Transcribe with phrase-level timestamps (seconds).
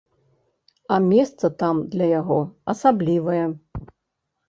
[0.95, 2.41] А месца там для яго
[2.77, 3.45] асаблівае.